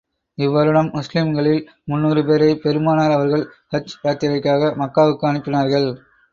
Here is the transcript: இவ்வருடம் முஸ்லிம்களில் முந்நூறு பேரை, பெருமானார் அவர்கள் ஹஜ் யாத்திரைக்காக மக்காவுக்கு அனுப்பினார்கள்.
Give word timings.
இவ்வருடம் 0.37 0.89
முஸ்லிம்களில் 0.95 1.59
முந்நூறு 1.83 2.23
பேரை, 2.25 2.49
பெருமானார் 2.63 3.15
அவர்கள் 3.17 3.45
ஹஜ் 3.71 3.95
யாத்திரைக்காக 4.03 4.75
மக்காவுக்கு 4.81 5.31
அனுப்பினார்கள். 5.31 5.89